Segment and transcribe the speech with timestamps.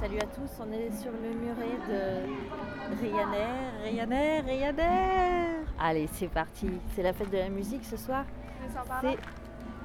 [0.00, 3.48] Salut à tous, on est sur le muret de Ryanair,
[3.84, 5.46] Ryanair, Ryanair
[5.78, 8.24] Allez, c'est parti, c'est la fête de la musique ce soir.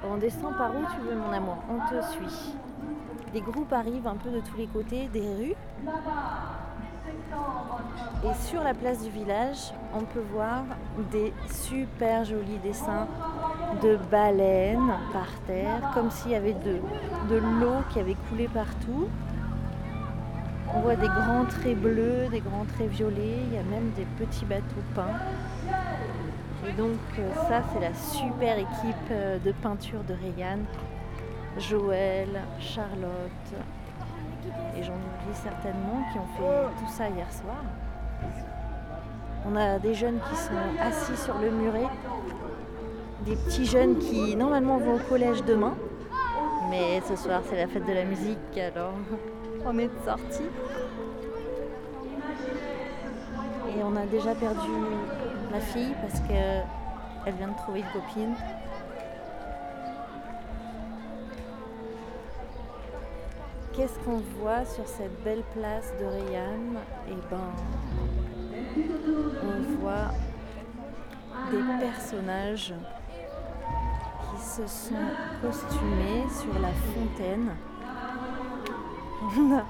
[0.02, 2.54] On descend par où tu veux mon amour, on te suit.
[3.34, 5.54] Des groupes arrivent un peu de tous les côtés, des rues.
[8.24, 10.62] Et sur la place du village, on peut voir
[11.12, 13.06] des super jolis dessins
[13.82, 16.80] de baleines par terre, comme s'il y avait de,
[17.28, 19.08] de l'eau qui avait coulé partout.
[20.76, 24.04] On voit des grands traits bleus, des grands traits violets, il y a même des
[24.18, 25.18] petits bateaux peints.
[26.68, 30.66] Et donc euh, ça c'est la super équipe euh, de peinture de Rayanne.
[31.58, 32.28] Joël,
[32.60, 33.54] Charlotte
[34.76, 37.62] et j'en oublie certainement qui ont fait tout ça hier soir.
[39.50, 41.88] On a des jeunes qui sont assis sur le muret,
[43.24, 45.74] des petits jeunes qui normalement vont au collège demain,
[46.68, 48.92] mais ce soir c'est la fête de la musique alors
[49.66, 50.48] on est de sortie.
[53.68, 54.70] Et on a déjà perdu
[55.50, 58.34] la fille parce qu'elle vient de trouver une copine.
[63.72, 66.78] Qu'est-ce qu'on voit sur cette belle place de Rayanne
[67.10, 67.50] Eh ben,
[69.42, 70.12] on voit
[71.50, 72.72] des personnages
[74.22, 74.94] qui se sont
[75.42, 77.50] costumés sur la fontaine.
[79.34, 79.62] On a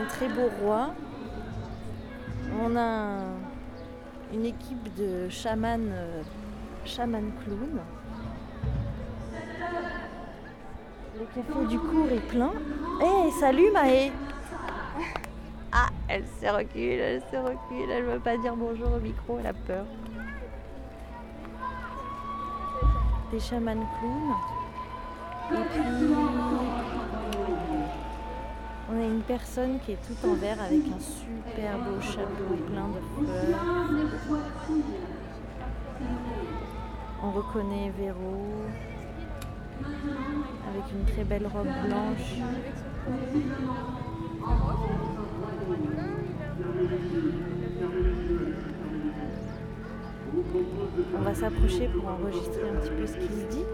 [0.00, 0.90] un très beau roi.
[2.62, 3.34] On a un-
[4.32, 6.22] une équipe de chamans, euh,
[6.84, 7.80] chaman clown.
[11.18, 12.52] Le café du cours est plein.
[13.00, 14.12] Hé, salut Maë
[15.72, 19.46] Ah, elle se recule, elle se recule, elle veut pas dire bonjour au micro, elle
[19.48, 19.84] a peur.
[23.32, 24.34] Des chamans clowns.
[25.52, 25.82] Et puis,
[28.96, 32.88] on a une personne qui est toute en vert avec un super beau chapeau plein
[32.88, 33.90] de fleurs.
[37.22, 38.54] On reconnaît Véro
[40.68, 42.36] avec une très belle robe blanche.
[51.14, 53.64] On va s'approcher pour enregistrer un petit peu ce qu'il se dit.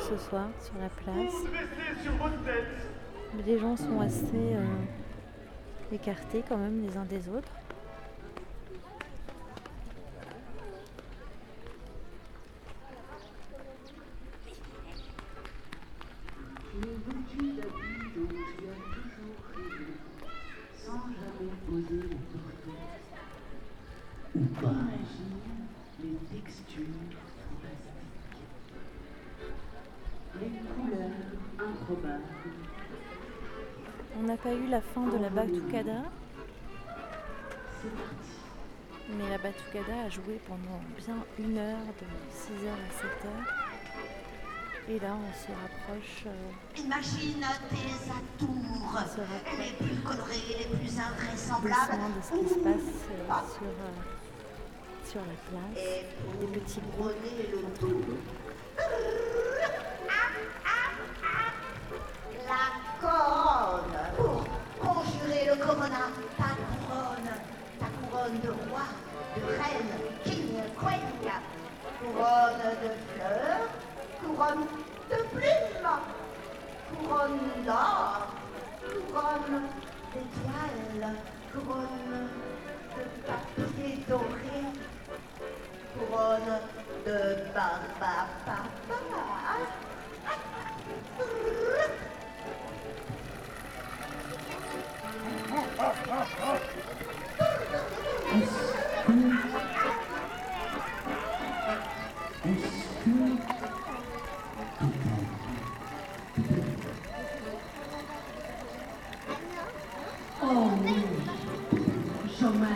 [0.00, 1.34] Ce soir sur la place.
[3.46, 4.64] Les gens sont assez euh,
[5.92, 7.52] écartés quand même les uns des autres.
[34.18, 36.02] On n'a pas eu la fin de la Batucada,
[37.82, 38.32] c'est parti.
[39.10, 43.30] mais la Batucada a joué pendant bien une heure, de 6h à 7h.
[44.86, 46.24] Et là, on se rapproche.
[46.26, 47.40] euh, Imagine
[47.70, 52.14] tes atours, rapproche les plus colorés, les plus invraisemblables.
[52.16, 55.84] de ce qui se passe euh, sur, euh, sur la place.
[55.84, 57.14] Et Des petits groupes.
[77.64, 78.28] D'or,
[78.82, 79.62] couronne
[80.12, 81.14] d'étoiles,
[81.52, 82.28] couronne
[82.96, 84.60] de papier doré,
[85.94, 86.60] couronne
[87.06, 87.18] de
[87.54, 88.14] baba
[110.46, 110.94] Oh oui,
[112.38, 112.74] Joman.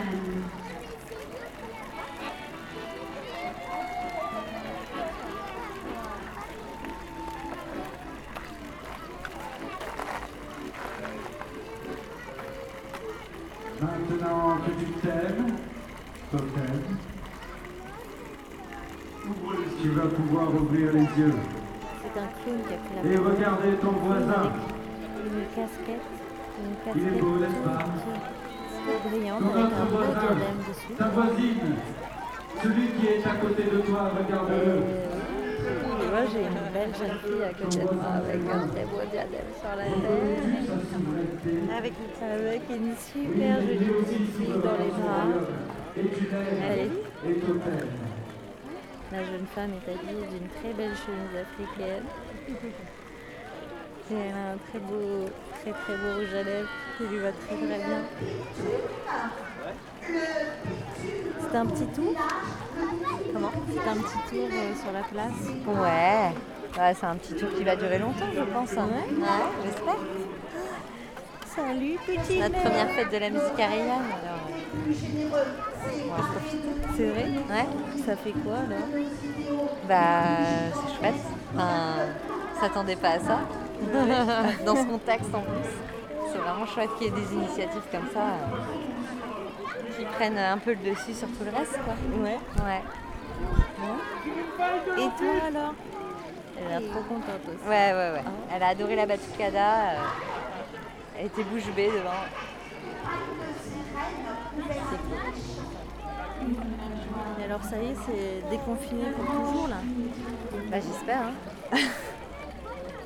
[13.79, 15.55] Maintenant que tu t'aimes,
[16.31, 16.97] totem,
[19.81, 21.35] tu vas pouvoir ouvrir les yeux
[22.01, 24.53] C'est un clown qui a pris la et regarder ton voisin.
[25.23, 26.18] Une casquette.
[26.59, 27.17] Une Il casquette.
[27.17, 27.79] est beau, n'est-ce pas
[28.85, 30.93] C'est brillante avec un beau diadème dessus.
[30.97, 31.75] ta voisine,
[32.63, 34.73] celui qui est à côté de toi, regarde-le.
[35.69, 39.01] Et moi j'ai une belle jeune fille à côté de moi avec un très beau
[39.11, 40.69] diadème sur la tête.
[41.77, 41.93] Avec,
[42.47, 45.27] avec une super jolie petite fille dans les bras.
[45.97, 46.27] Et tu
[46.63, 46.91] Elle est-.
[49.11, 52.05] La jeune femme est habillée d'une très belle chemise africaine.
[54.11, 55.25] Et elle a un très beau,
[55.61, 58.01] très très beau rouge à lèvres qui lui va très très bien.
[61.51, 62.13] C'est un petit tour
[63.33, 66.31] Comment C'est un petit tour euh, sur la place Ouais.
[66.81, 68.71] Ouais, c'est un petit tour qui va durer longtemps, je pense.
[68.77, 68.87] hein.
[68.91, 69.21] Ouais.
[69.21, 69.27] Ouais,
[69.65, 69.95] j'espère.
[71.55, 73.89] Salut petite C'est notre première fête de la musique ariane.
[74.23, 74.47] Alors.
[76.95, 77.67] C'est vrai Ouais.
[78.05, 78.77] Ça fait quoi là
[79.87, 81.21] Bah, c'est chouette.
[81.55, 82.05] Enfin,
[82.59, 83.39] s'attendait pas à ça.
[84.65, 85.69] Dans ce contexte en plus.
[86.31, 90.71] C'est vraiment chouette qu'il y ait des initiatives comme ça euh, qui prennent un peu
[90.71, 91.95] le dessus sur tout le reste, quoi.
[92.23, 92.37] Ouais.
[92.63, 92.83] Ouais.
[94.97, 95.73] Et toi alors?
[96.57, 97.67] Elle a l'air trop contente aussi.
[97.69, 98.23] Ouais, ouais, ouais.
[98.53, 99.91] Elle a adoré la batucada.
[99.91, 99.95] euh,
[101.17, 102.25] Elle était bouche bée devant.
[107.39, 109.77] Et alors ça y est, c'est déconfiné pour toujours là?
[110.69, 111.21] Bah, j'espère.
[111.73, 111.77] Hein.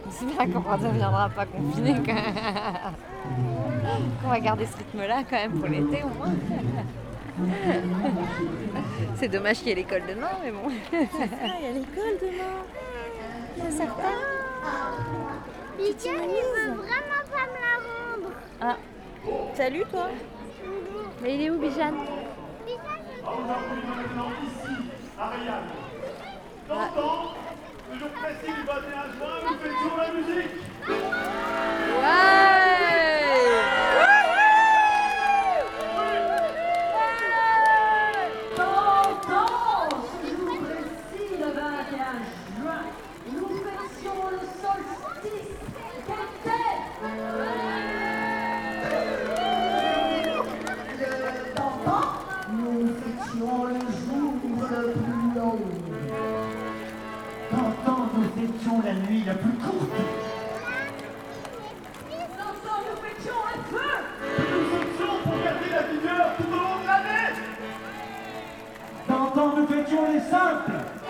[0.06, 2.94] J'espère qu'on ne deviendra pas confiné quand même.
[4.22, 6.34] Qu'on va garder ce rythme-là quand même pour l'été au moins.
[9.16, 10.70] C'est dommage qu'il y ait l'école demain, mais bon.
[10.94, 10.98] Ah,
[11.60, 12.64] il y a l'école demain
[13.58, 14.18] C'est certain
[15.78, 18.32] Miguel, il veut vraiment pas me la rendre.
[18.62, 18.78] Ah
[19.56, 20.08] Salut toi
[21.22, 21.94] Mais il est où Bijan
[27.94, 28.74] Le jour précis du 21
[29.14, 30.54] juin, nous fêtions la musique.
[30.88, 32.53] Pendant
[69.96, 71.03] Horizonte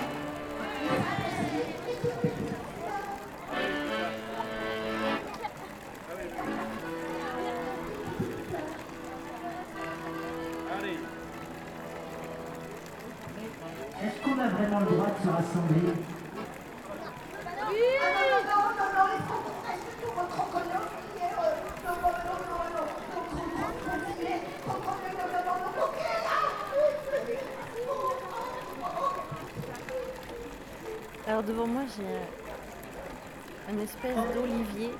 [34.03, 34.91] espèce d'olivier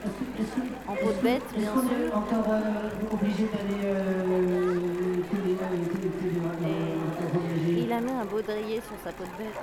[0.88, 2.18] en peau de bête bien sûr.
[2.18, 3.94] encore euh, obligé d'aller
[7.78, 9.60] il a mis un baudrier sur sa peau de bête.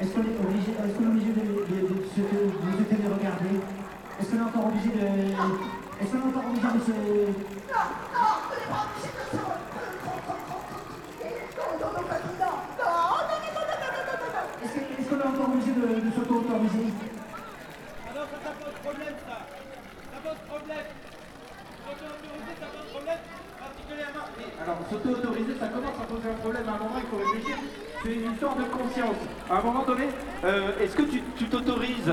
[0.00, 3.60] Est-ce qu'on est obligé, est-ce qu'on est obligé de, de, de, se, de, téléregarder
[4.20, 5.06] Est-ce qu'on est encore obligé de...
[6.00, 6.92] Est-ce qu'on est encore obligé de se...
[14.62, 16.86] Est-ce que- est-ce qu'on est encore obligé de, de s'auto-autoriser
[18.10, 19.38] Alors ça, ça pose problème ça
[20.12, 20.86] Ça pose problème
[21.88, 23.18] Auto-autorisé, ça pose problème
[23.58, 24.26] Particulièrement
[24.62, 26.68] Alors, s'auto-autoriser, ça commence à poser un problème.
[26.68, 27.56] À un moment, il faut réfléchir.
[28.02, 29.16] C'est une histoire de conscience.
[29.50, 30.08] À un moment donné,
[30.44, 32.06] euh, est-ce que tu tu t'autorises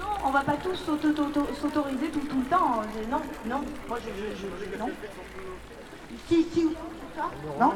[0.00, 0.26] Non,
[0.74, 2.80] s'autoriser tout, tout le temps.
[2.82, 4.90] Euh, Non, non, moi je, je, je- non.
[6.28, 6.68] Si, si,
[7.14, 7.24] ça
[7.60, 7.72] Non.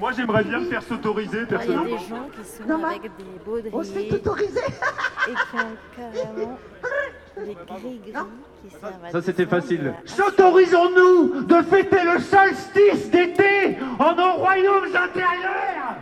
[0.00, 1.84] Moi j'aimerais bien me faire s'autoriser Alors, il y a personnellement.
[1.84, 4.60] des gens qui sont Non, mais- avec des On se fait autoriser
[5.28, 6.58] et qui ont carrément
[7.36, 8.12] des gris-gris
[8.62, 9.94] qui servent à Ça, c'était facile.
[10.04, 15.96] S'autorisons-nous de fêter le solstice d'été en nos royaumes intérieurs?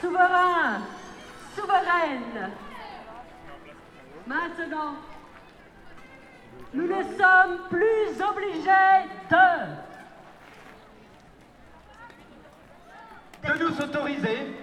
[0.00, 0.80] Souverain,
[1.54, 2.50] souveraine.
[4.26, 4.94] Maintenant,
[6.74, 9.86] nous ne sommes plus obligés de...
[13.60, 14.56] Nous s'autoriser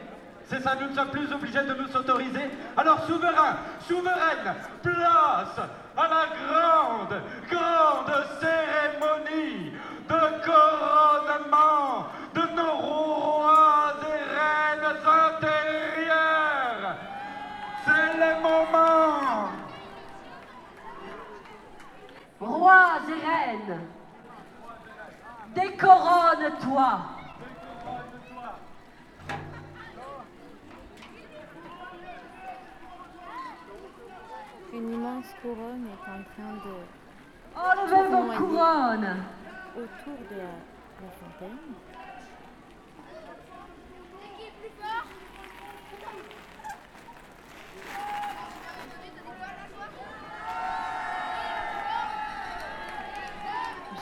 [0.49, 2.49] C'est ça, nous ne sommes plus obligés de nous autoriser.
[2.75, 5.59] Alors, souverain, souveraine, place
[5.95, 9.71] à la grande, grande cérémonie
[10.09, 16.42] de couronnement de nos rois et reines intérieures.
[17.85, 19.49] C'est le moment?
[22.39, 23.79] Rois et reines,
[25.55, 26.99] décoronne-toi.
[34.73, 36.73] Une immense couronne est en train de
[37.55, 39.23] Enlevez vos couronnes.
[39.75, 41.73] autour de la, la fontaine.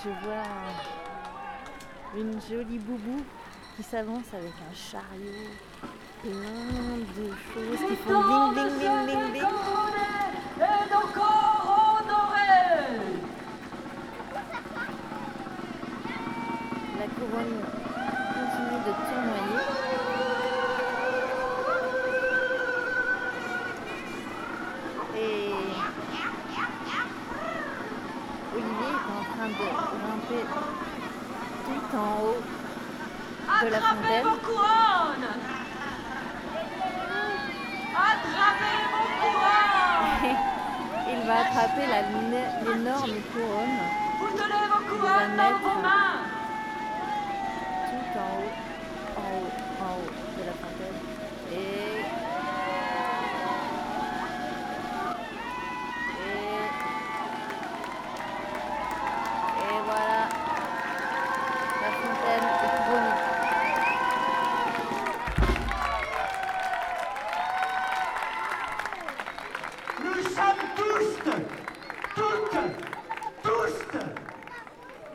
[0.03, 0.43] Je vois
[2.17, 3.23] une jolie boubou
[3.75, 5.51] qui s'avance avec un chariot
[6.23, 9.45] plein de choses qui font bling bling bling bling bling.
[10.59, 12.99] Et nos corps honorés.
[16.99, 17.61] La couronne
[18.33, 19.61] continue de tournoyer.
[25.15, 25.51] Et
[28.53, 29.67] Olivier est en train de
[30.01, 30.43] grimper
[31.65, 32.41] tout en haut
[33.63, 34.23] de la Attrapez fontaine.
[34.23, 35.31] vos couronnes.
[37.95, 40.37] Attrapez vos couronnes.
[41.13, 43.79] Il va attraper la lune- l'énorme couronne
[44.19, 46.21] Vous tenez vos va couronnes dans mettre- vos mains.
[47.89, 48.55] tout en haut,
[49.17, 50.99] en haut, en haut de la fontaine.
[51.51, 51.55] Et.
[56.21, 56.65] Et.
[59.63, 60.21] Et voilà.
[61.81, 63.19] La fontaine est couronnée.
[70.03, 71.31] Nous sommes tous,
[72.15, 72.57] toutes,
[73.43, 73.75] tous,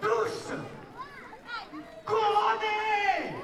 [0.01, 0.53] tous,
[2.05, 3.35] couronnés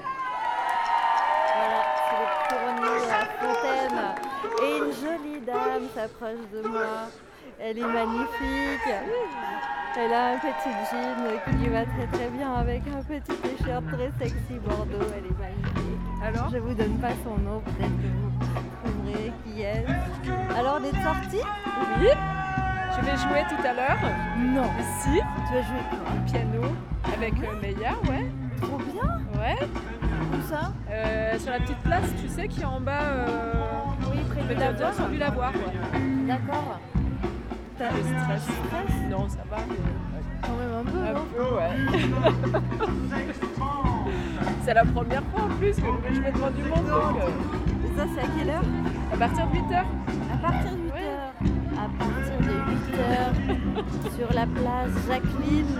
[1.55, 4.01] Voilà, c'est le couronnement de la fontaine.
[4.63, 7.09] Et une jolie dame s'approche de moi.
[7.59, 8.93] Elle est magnifique.
[9.95, 10.13] Elle
[10.69, 15.05] jean qui lui va très très bien avec un petit t-shirt très sexy bordeaux.
[15.17, 15.99] Elle est magnifique.
[16.23, 18.31] Alors Je vous donne pas son nom, peut-être que vous
[18.83, 19.85] trouverez qui est.
[20.57, 21.43] Alors, d'être sortie
[21.99, 22.07] Oui.
[22.95, 23.99] Je vais jouer tout à l'heure.
[24.37, 24.69] Non.
[25.01, 25.09] Si.
[25.09, 25.99] Tu vas jouer quoi?
[26.15, 26.75] Au piano
[27.15, 28.31] avec euh, Meia, ouais.
[28.61, 29.57] Trop bien Ouais.
[30.37, 30.71] Où ça?
[30.89, 33.01] Euh, sur la petite place, tu sais, qui est en bas.
[33.01, 33.53] Euh...
[34.11, 34.93] Oui, près du lavoir.
[34.93, 35.99] sur du lavoir, ouais.
[36.27, 36.79] D'accord.
[37.77, 38.43] T'as Le stress?
[38.43, 39.09] stress?
[39.09, 39.57] Non, ça va.
[39.67, 40.12] mais-
[40.45, 41.73] Quand même un peu, Un non peu, ouais.
[44.65, 46.85] C'est la première fois en plus que je vais jouer devant du monde.
[46.87, 48.63] Donc, euh, Et ça, c'est à quelle heure?
[49.13, 49.83] À partir de 8h.
[50.33, 51.33] À partir de 8 heures.
[51.77, 53.35] À partir de 8 heures,
[54.15, 55.79] sur la place Jacqueline.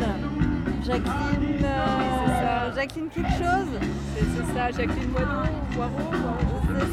[0.86, 1.64] Jacqueline.
[1.64, 2.72] euh, C'est ça.
[2.76, 3.72] Jacqueline quelque chose?
[4.16, 5.44] C'est ça, Jacqueline Moineau,
[5.74, 6.12] Poirot.
[6.12, 6.62] Poirot.
[6.68, 6.86] C'est ça.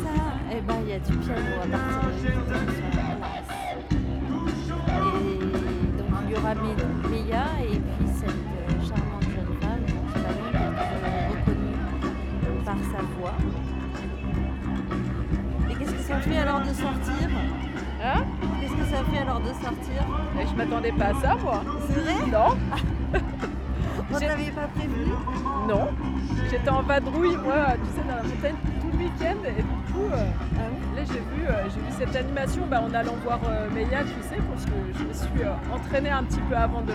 [0.53, 2.15] Eh ben, il y a du piano à partir de
[6.43, 10.25] donc, il y aura Mé- Méa et puis cette euh, charmante jeune femme, que vous
[10.27, 10.43] avez
[11.29, 11.77] reconnue
[12.65, 13.37] par sa voix.
[15.71, 17.29] Et qu'est-ce que ça fait alors de sortir?
[18.03, 18.25] Hein?
[18.61, 20.03] Qu'est-ce que ça fait alors de sortir?
[20.41, 21.63] Et Je m'attendais pas à ça, moi.
[21.89, 22.15] C'est vrai?
[22.31, 22.57] Non,
[24.13, 25.13] On J'ai- t'avait pas prévenu
[25.69, 25.89] non.
[26.51, 28.55] J'étais en vadrouille, moi, tu sais, dans la montagne
[28.91, 29.37] tout le week-end.
[29.47, 30.17] Et du coup, euh,
[30.57, 34.03] Ah là, j'ai vu, euh, j'ai vu cette animation bah, en allant voir euh, Meia,
[34.03, 35.31] tu sais, parce que je me suis
[35.73, 36.93] entraînée un petit peu avant de,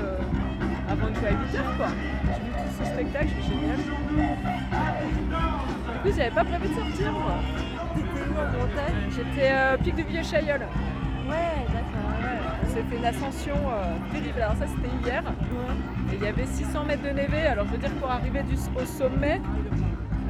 [0.90, 1.88] avant de à 8 heures, quoi.
[2.26, 3.78] J'ai vu tout ce spectacle, c'est génial.
[3.78, 3.84] Du
[6.12, 7.36] coup, j'avais pas prévu de sortir, moi.
[7.96, 10.62] T'étais où en montagne J'étais euh, pic du vieux Chailleul.
[11.30, 12.10] Ouais, d'accord.
[12.22, 12.40] Ouais,
[12.90, 13.56] fait une ascension
[14.12, 14.42] terrible.
[14.42, 15.24] Alors ça c'était hier.
[15.24, 16.14] Ouais.
[16.14, 17.46] Et il y avait 600 mètres de névé.
[17.48, 19.40] Alors je veux dire pour arriver du- au sommet,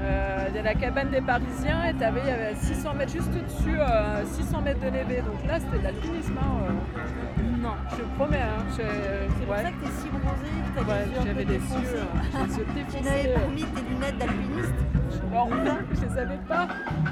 [0.05, 3.12] euh, il y a la cabane des Parisiens et t'avais- il y avait 600 mètres
[3.13, 5.21] juste au-dessus, euh, 600 mètres de névé.
[5.21, 6.38] Donc là c'était de l'alpinisme.
[6.39, 7.41] hein, euh.
[7.62, 7.74] Non.
[7.91, 8.38] Je te promets.
[8.38, 9.63] Hein, je- C'est pour ouais.
[9.63, 11.59] ça que t'es si bronzé, que t'as Ouais, les yeux j'avais des yeux,
[11.95, 14.75] euh, yeux Tu n'avais pas mis tes lunettes d'alpiniste
[15.31, 15.50] Alors
[15.93, 16.67] je les avais pas.
[17.05, 17.12] Je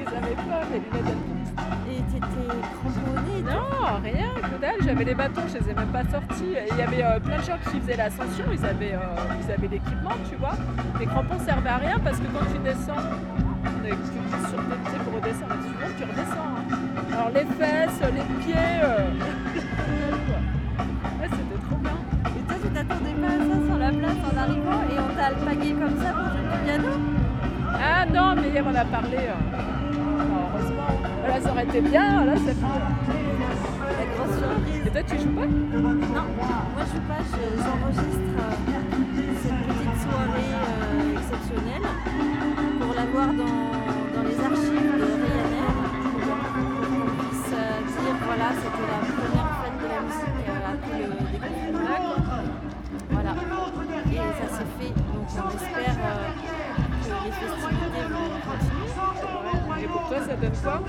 [0.00, 1.54] les avais pas, mes lunettes d'alpiniste.
[1.90, 3.38] et t'étais cramponné.
[3.38, 3.50] et tout.
[3.50, 4.80] Non, rien, que dalle.
[4.84, 6.52] J'avais les bâtons, je les ai même pas sortis.
[6.54, 8.98] Et il y avait euh, plein de gens qui faisaient l'ascension, ils avaient, euh,
[9.44, 10.54] ils avaient l'équipement, tu vois.
[10.98, 13.02] Les crampons servaient à rien parce que quand tu descends,
[13.82, 13.90] tu
[14.48, 16.50] sur tes pieds pour redescendre, tu montes, tu redescends.
[16.56, 16.64] hein.
[17.12, 19.10] Alors les fesses, les pieds, euh.
[21.20, 21.96] Ouais, c'était trop bien.
[22.24, 25.24] Et toi, tu t'attendais pas à ça sur la place en arrivant et on t'a
[25.26, 26.88] alpagué comme ça pour jouer du piano?
[28.02, 29.18] Ah non, mais hier on a parlé.
[29.18, 29.34] euh,
[30.52, 30.92] heureusement.
[31.28, 32.78] Là, ça aurait été bien, là, c'est pas.
[33.98, 34.26] D'accord.
[34.26, 34.86] grosse surprise.
[34.86, 35.46] Et toi, tu joues pas?
[35.46, 38.52] Non, moi je joue pas, je- j'enregistre euh,
[39.42, 41.86] cette petite soirée euh, exceptionnelle
[42.80, 43.58] pour la voir dans,
[44.14, 49.76] dans les archives de Ryanair pour qu'on puisse euh, dire voilà, c'était la première fête
[49.82, 52.08] de la musique après le déconfinement.
[53.10, 53.32] Voilà.
[54.10, 55.96] Et ça s'est fait, donc on espère
[57.40, 58.90] festivités vont continuer.
[59.82, 60.80] Et pour toi, ça donne quoi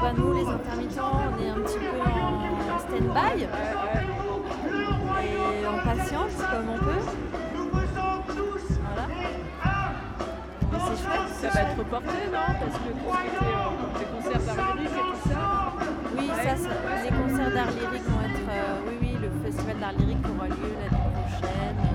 [0.00, 3.42] bah, nous, les intermittents, on est un petit peu en stand-by
[5.24, 7.02] et en patience comme on peut.
[8.82, 9.06] Voilà.
[10.72, 11.28] Mais c'est chouette.
[11.40, 12.48] Ça va être reporté, non?
[12.60, 12.88] Parce que
[13.98, 15.72] des concerts d'art lyrique et tout ça.
[16.16, 18.48] Oui, ça, ça- les concerts d'art lyrique vont être.
[18.50, 21.87] euh, oui, oui, le festival d'art lyrique aura lieu l'année prochaine.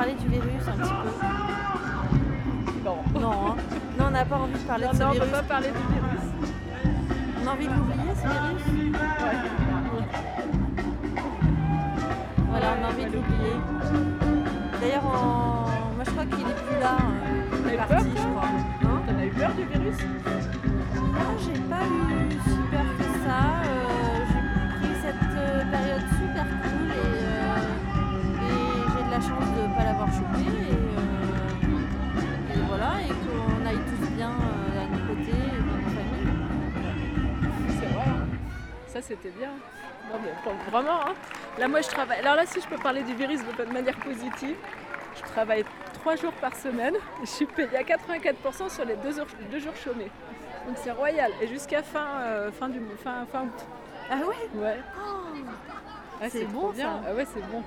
[0.00, 1.10] Parler du virus un petit peu
[2.86, 2.96] Non.
[3.20, 3.56] Non, hein.
[3.98, 5.28] non on n'a pas envie de parler Non, de ce non, on virus.
[5.28, 6.24] peut pas parler du virus.
[7.42, 8.62] On a envie de l'oublier ce virus?
[12.48, 13.56] Voilà, on a envie de l'oublier.
[14.80, 16.96] D'ailleurs, on- moi je crois qu'il est plus là.
[16.96, 18.48] euh, Il est parti, peur, je crois.
[18.84, 19.98] Hein T'en as eu peur du virus?
[20.96, 23.40] Non, j'ai pas eu si peur que ça.
[23.66, 24.42] Euh, j'ai
[24.80, 26.06] pris cette euh, période
[29.80, 30.40] pas l'avoir chopé.
[30.40, 35.78] Et, euh, et voilà, et qu'on aille tous bien euh, à nos côtés, et dans
[35.84, 36.34] nos familles.
[37.80, 38.04] C'est vrai.
[38.06, 38.26] hein.
[38.86, 39.50] Ça, c'était bien.
[40.12, 41.00] Non, mais vraiment.
[41.06, 41.14] hein.
[41.58, 42.18] Là, moi, je travaille.
[42.20, 44.56] Alors là, si je peux parler du virus de manière positive,
[45.16, 46.94] je travaille trois jours par semaine.
[47.22, 50.10] Je suis payée à 84% sur les deux, heures- deux jours chômés.
[50.66, 51.30] Donc c'est royal.
[51.40, 53.64] Et jusqu'à fin, euh, fin, du, fin, fin août.
[54.10, 54.60] Ah ouais?
[54.60, 54.78] Ouais.
[56.22, 56.84] Ah, c'est bon, bien.
[56.86, 57.00] ça.
[57.08, 57.62] Ah ouais, c'est bon.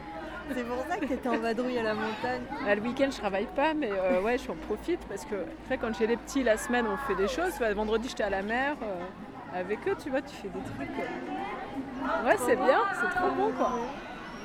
[0.56, 2.42] C'est pour ça que tu étais en vadrouille à la montagne.
[2.68, 5.78] Ah, le week-end, je travaille pas, mais euh, ouais, je en profite parce que après,
[5.78, 7.52] quand j'ai les petits la semaine, on fait des choses.
[7.56, 11.00] Enfin, vendredi, j'étais à la mer euh, avec eux, tu vois, tu fais des trucs.
[11.00, 12.26] euh.
[12.28, 13.70] Ouais, c'est bien, c'est trop bon quoi.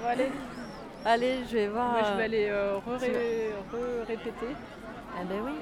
[0.03, 0.31] Bon, allez,
[1.05, 1.93] Allez, je vais voir.
[1.93, 2.77] moi, je vais aller euh,
[4.03, 4.55] re-répéter.
[5.17, 5.53] Ah ben oui.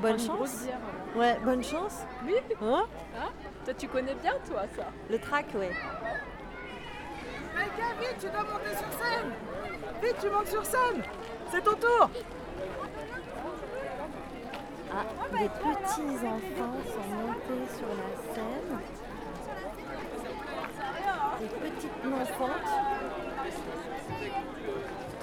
[0.00, 0.64] Bonne chance.
[0.64, 0.78] bière.
[1.16, 2.04] Ouais, bonne chance.
[2.26, 2.84] Oui, Hein
[3.16, 3.28] hein
[3.64, 4.84] toi, tu connais bien, toi, ça.
[5.10, 5.70] Le track, ouais.
[8.00, 9.32] Vite, tu dois monter sur scène
[10.02, 11.02] Vite, tu montes sur scène
[11.50, 12.10] C'est ton tour
[14.90, 15.04] Ah,
[15.38, 18.78] des petits enfants sont montés sur la scène.
[21.40, 22.70] Des petites nymphantes.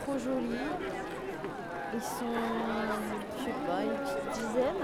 [0.03, 0.71] Trop jolies.
[1.93, 2.35] Ils sont,
[3.37, 4.81] je sais pas, une petite dizaine.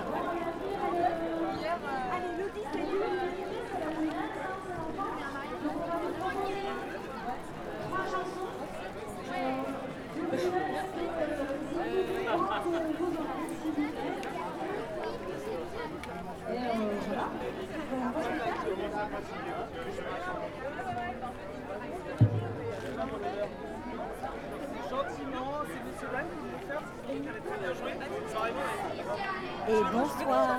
[10.42, 10.50] Et
[29.92, 30.58] bonsoir.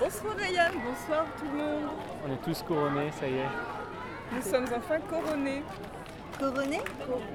[0.00, 1.84] Bonsoir Ryan, bonsoir tout le monde.
[2.26, 3.48] On est tous couronnés, ça y est.
[4.32, 5.62] Nous sommes enfin couronnés.
[6.38, 6.80] Couronné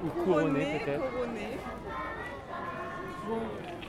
[0.04, 1.04] Ou couronnés peut-être.
[3.26, 3.38] Bon,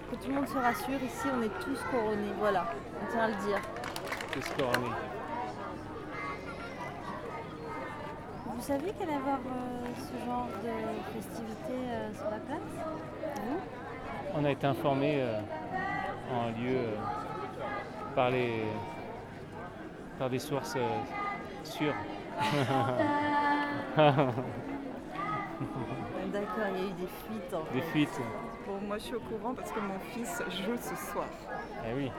[0.10, 2.66] que tout le monde se rassure, ici on est tous couronnés, voilà,
[3.02, 3.60] on tient à le dire.
[4.32, 4.96] Tous couronnés.
[8.46, 10.70] Vous savez qu'elle allait avoir euh, ce genre de
[11.14, 12.60] festivité euh, sur la place?
[13.44, 13.60] Vous?
[14.36, 15.40] On a été informés euh,
[16.32, 16.80] en lieu
[18.14, 18.66] par, les,
[20.20, 20.78] par des sources
[21.64, 21.96] sûres.
[26.32, 27.88] D'accord, il y a eu des fuites en des fait.
[27.92, 28.20] fuites.
[28.68, 31.26] Bon, moi je suis au courant parce que mon fils joue ce soir.
[31.90, 32.12] Eh oui.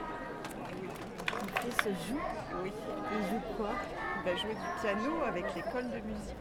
[1.27, 2.19] Ton fils joue
[2.63, 2.71] Oui.
[3.11, 3.69] Il joue quoi
[4.25, 6.35] Il va jouer du piano avec l'école de musique.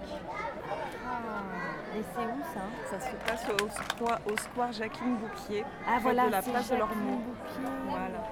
[1.06, 5.98] Ah, Et c'est où ça Ça se passe au square, au square Jacqueline Bouquier, Ah
[6.00, 7.18] voilà, de la place de Jacqueline l'Ormeau.
[7.18, 7.72] Bouquier.
[7.88, 8.22] Voilà.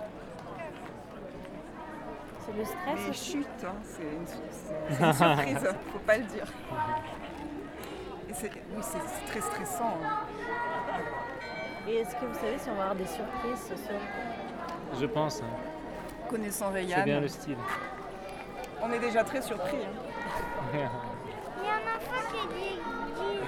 [2.47, 6.45] C'est le stress Mais aussi chut, hein, c'est une, une surprise, faut pas le dire.
[8.31, 9.99] Et c'est, oui, c'est c'est très stressant.
[10.05, 10.27] hein.
[11.89, 14.01] Et est-ce que vous savez si on va avoir des surprises ce soir?
[15.01, 15.41] Je pense.
[15.41, 15.47] hein.
[16.29, 17.57] Connaissant C'est Rayanne, bien le style.
[18.83, 19.79] on est déjà très surpris.
[19.79, 20.69] hein.
[20.73, 22.81] Il y a un enfant qui est déguisé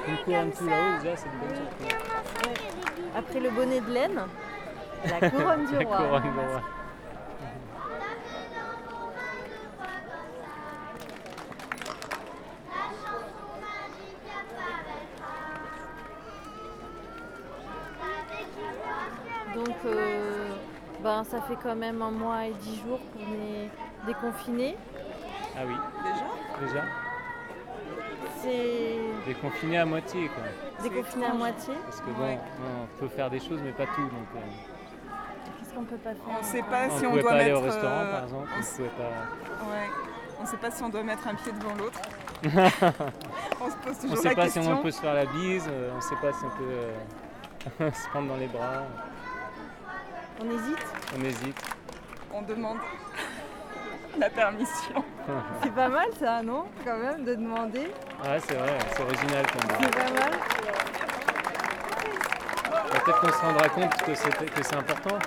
[0.09, 1.93] une couronne tout là-haut, déjà, c'est une bonne surprise.
[1.93, 3.09] a un enfant qui est déguisé.
[3.17, 4.21] Après le bonnet de laine,
[5.05, 5.97] la couronne du La roi.
[5.99, 6.63] couronne du roi.
[19.87, 20.49] euh,
[21.03, 23.71] ben, ça fait quand même un mois et dix jours qu'on est
[24.07, 24.77] déconfinés.
[25.57, 26.67] Ah oui, Déjà?
[26.67, 26.85] Déjà
[28.43, 30.43] C'est Déconfiné à moitié quoi.
[30.83, 31.73] déconfiné à moitié.
[31.87, 32.39] Parce que bon,
[32.83, 34.03] on peut faire des choses mais pas tout.
[34.03, 34.41] Donc, euh,
[35.59, 36.39] Qu'est-ce qu'on peut pas faire?
[36.39, 38.61] On sait pas on si on doit pas aller au restaurant euh, par exemple, on
[38.61, 39.71] on pouvait pas.
[39.71, 39.89] Ouais.
[40.43, 42.01] On sait pas si on doit mettre un pied devant l'autre.
[42.45, 44.63] on se pose On toujours sait la pas question.
[44.65, 47.91] si on peut se faire la bise, euh, on sait pas si on peut euh,
[47.95, 48.83] se prendre dans les bras,
[50.41, 51.63] On hésite on hésite.
[52.33, 52.79] On demande
[54.19, 55.05] la permission.
[55.63, 57.93] C'est pas mal ça, non Quand même, de demander.
[58.25, 59.79] Ouais, c'est vrai, c'est original quand même.
[59.83, 60.33] C'est pas mal.
[63.05, 65.19] Peut-être qu'on se rendra compte que c'est, que c'est important.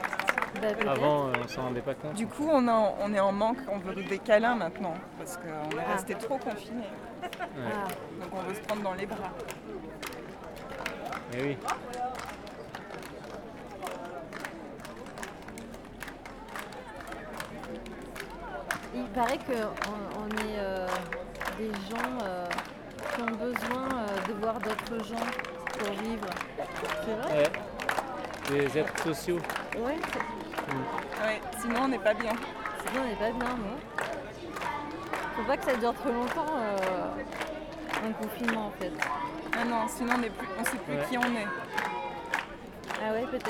[0.61, 0.91] Bah.
[0.91, 2.13] Avant, euh, on s'en rendait pas compte.
[2.13, 5.93] Du coup, on, est en manque, on veut des câlins maintenant, parce qu'on est Ah.
[5.93, 6.87] resté trop confinés.
[7.23, 7.87] Ah.
[8.21, 9.31] Donc on veut se prendre dans les bras.
[11.33, 11.57] Mais oui.
[19.15, 20.87] Paraît qu'on on est euh,
[21.57, 22.45] des gens euh,
[23.15, 25.25] qui ont besoin euh, de voir d'autres gens
[25.79, 26.27] pour vivre.
[27.05, 27.37] C'est vrai?
[27.37, 27.51] Ouais.
[28.49, 29.39] Des êtres sociaux.
[29.77, 29.95] Ouais.
[31.23, 32.33] Ouais, sinon on n'est pas bien.
[32.85, 33.77] Sinon on n'est pas bien, non
[35.37, 38.91] Faut pas que ça dure trop longtemps, euh, un confinement en fait.
[39.57, 41.05] Ah non, sinon on ne sait plus Ouais.
[41.09, 41.47] qui on est.
[43.01, 43.49] Ah ouais, peut-être.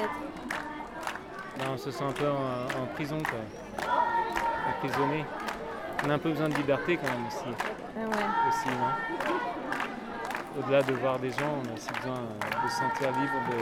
[1.58, 3.88] Là, on se sent un peu en, en prison, quoi.
[4.70, 5.26] Emprisonné.
[6.06, 7.46] On a un peu besoin de liberté quand même aussi.
[7.98, 8.28] Ah ouais.
[8.48, 8.94] aussi non
[10.60, 13.56] Au-delà de voir des gens, on a aussi besoin euh, de se sentir libre de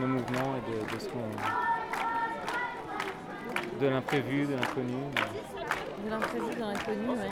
[0.00, 1.30] nos mouvements et de, de ce qu'on.
[3.80, 4.96] de l'imprévu, de l'inconnu.
[6.04, 7.08] De l'imprévu, de l'inconnu.
[7.10, 7.30] Ouais.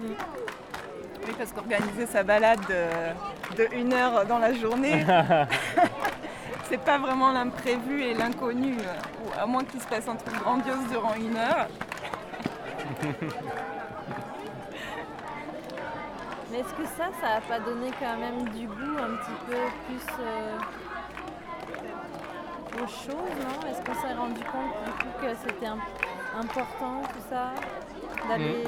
[0.00, 0.14] Mm.
[1.26, 5.04] Oui, parce qu'organiser sa balade de, de une heure dans la journée,
[6.68, 8.76] c'est pas vraiment l'imprévu et l'inconnu.
[9.24, 11.66] Ou à moins qu'il se passe un truc grandiose durant une heure.
[16.50, 19.56] Mais est-ce que ça, ça a pas donné quand même du goût un petit peu
[19.86, 20.56] plus euh,
[22.76, 23.68] aux choses, non?
[23.68, 25.78] Est-ce qu'on s'est rendu compte du coup que c'était im-
[26.40, 27.52] important tout ça?
[28.28, 28.64] D'aller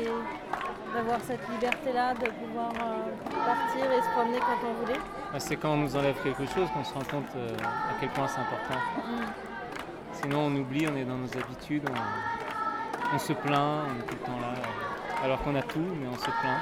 [0.94, 3.02] d'avoir cette liberté-là, de pouvoir euh,
[3.44, 4.98] partir et se promener quand on voulait?
[5.32, 8.08] Bah, C'est quand on nous enlève quelque chose qu'on se rend compte euh, à quel
[8.10, 8.80] point c'est important.
[9.06, 9.26] Mm.
[10.12, 11.94] Sinon on oublie, on est dans nos habitudes, on,
[13.14, 14.52] on se plaint, on est tout le temps là.
[14.56, 16.60] euh, Alors qu'on a tout, mais on se plaint.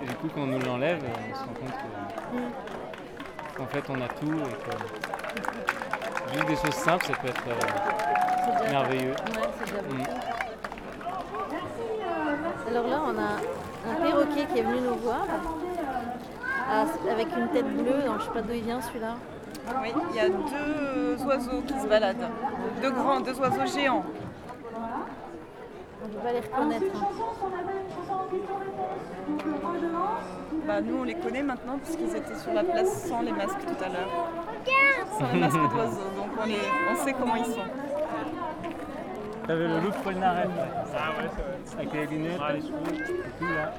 [0.00, 3.84] Et, et du coup quand on nous l'enlève, on se rend compte que- qu'en fait
[3.90, 9.10] on a tout et que juste des choses simples ça peut être euh, merveilleux.
[9.12, 9.48] Ouais,
[9.88, 10.04] Mm.
[12.70, 15.24] Alors là, on a un perroquet qui est venu nous voir
[17.10, 18.02] avec une tête bleue.
[18.06, 19.14] Donc, je sais pas d'où il vient celui-là.
[19.82, 22.28] Oui, il y a deux oiseaux qui se baladent.
[22.82, 24.04] Deux grands, deux oiseaux géants.
[26.02, 26.84] On ne peut pas les reconnaître.
[30.66, 33.84] Bah, nous, on les connaît maintenant puisqu'ils étaient sur la place sans les masques tout
[33.84, 34.10] à l'heure.
[35.18, 36.10] Sans les masques d'oiseaux.
[36.16, 36.58] Donc on, les-
[36.92, 37.64] on sait comment ils sont.
[39.46, 40.48] T'avais le look Polnareff.
[40.94, 41.30] Ah ouais,
[41.78, 43.04] Avec les lunettes, les cheveux,
[43.38, 43.72] tout là.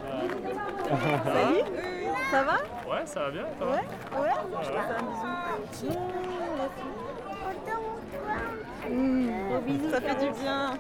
[1.26, 1.64] Salut
[2.32, 2.54] Ça va?
[2.92, 3.68] Ouais, ça va bien, toi?
[3.68, 4.74] Ouais Ouais Je te
[9.92, 10.74] Ça fait du bien.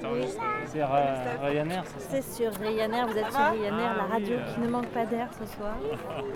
[0.65, 1.01] C'est Ra-
[1.41, 4.41] Ryanair, c'est ça C'est sur Ryanair, vous êtes sur va Ryanair, la Ah radio oui,
[4.45, 4.53] euh.
[4.53, 5.75] qui ne manque pas d'air ce soir.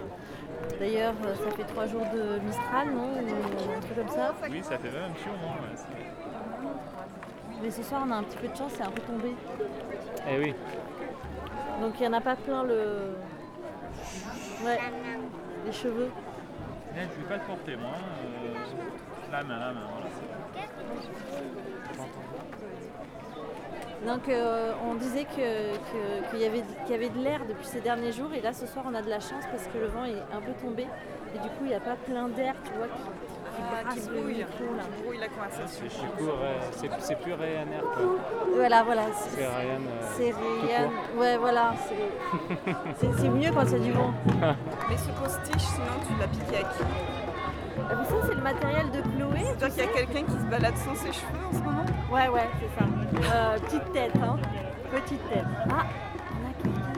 [0.80, 4.34] D'ailleurs, euh, ça fait trois jours de Mistral, non Ou un truc comme ça.
[4.50, 5.56] Oui, ça fait même un petit moment.
[7.62, 9.36] Mais ce soir, on a un petit peu de chance, c'est un peu tombé.
[10.30, 10.54] Eh oui.
[11.82, 13.16] Donc il n'y en a pas plein le.
[14.66, 14.80] Ouais,
[15.66, 16.10] les cheveux.
[16.96, 17.90] Là, je vais pas te porter, moi.
[17.92, 18.53] euh,
[19.34, 20.10] La main, la main, voilà.
[24.06, 27.66] Donc euh, on disait que- que- qu'il y, avait, qu'il y avait de l'air depuis
[27.66, 29.88] ces derniers jours et là ce soir on a de la chance parce que le
[29.88, 30.84] vent est un peu tombé
[31.34, 33.94] et du coup il n'y a pas plein d'air tu vois qui, qui Ah, brasse
[33.96, 34.34] qui le brouille.
[34.36, 34.84] micro là.
[34.98, 35.86] Qui brouille la conversation.
[35.90, 38.04] C'est c'est- c'est plus Ryanair quoi.
[38.56, 39.04] Voilà, voilà.
[39.14, 39.82] C'est Ryan.
[39.88, 40.90] euh, C'est Ryan.
[41.18, 41.74] Ouais, voilà.
[41.88, 44.14] c'est- C'est c'est mieux quand il y a du vent.
[44.90, 46.84] Mais ce postiche, sinon tu l'as piqué à qui?
[47.90, 49.44] Mais ça, c'est le matériel de Chloé.
[49.58, 51.86] C'est-à-dire qu'il y a quelqu'un qui se balade sans ses cheveux en ce moment?
[52.12, 52.86] Ouais, ouais, c'est ça.
[53.36, 54.38] Euh, petite tête, hein.
[54.92, 55.46] Petite tête.
[55.70, 55.86] Ah,
[56.32, 56.93] on a quelqu'un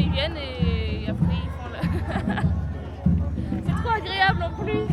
[0.00, 1.80] ils viennent et après ils font la.
[3.66, 4.72] C'est trop agréable en plus.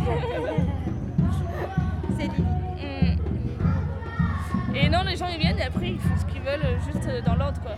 [2.18, 2.44] C'est Lily.
[4.72, 4.76] Mm.
[4.76, 7.08] Et non, les gens ils viennent et après ils font ce qu'ils veulent euh, juste
[7.08, 7.76] euh, dans l'ordre quoi.